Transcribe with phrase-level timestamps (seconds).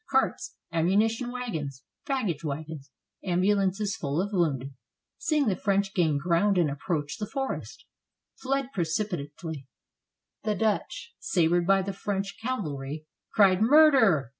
[0.09, 2.89] Carts, ammunition wagons, baggage wagons,
[3.23, 4.73] ambulances full of wounded,
[5.19, 7.85] seeing the French gain ground and approach the forest,
[8.33, 9.67] fled precipitately;
[10.41, 14.29] the Dutch, sabered by the French cavalry cried "Murder!"